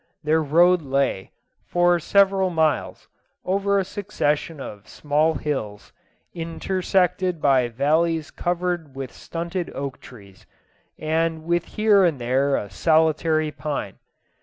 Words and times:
Their 0.23 0.41
road 0.41 0.81
lay, 0.81 1.29
for 1.67 1.99
several 1.99 2.49
miles, 2.49 3.07
over 3.45 3.77
a 3.77 3.85
succession 3.85 4.59
of 4.59 4.87
small 4.87 5.35
hills, 5.35 5.93
intersected 6.33 7.39
by 7.39 7.67
valleys 7.67 8.31
covered 8.31 8.95
with 8.95 9.11
stunted 9.13 9.69
oak 9.75 9.99
trees, 10.01 10.47
and 10.97 11.43
with 11.45 11.65
here 11.77 12.03
and 12.03 12.17
there 12.19 12.55
a 12.55 12.71
solitary 12.71 13.51
pine. 13.51 13.99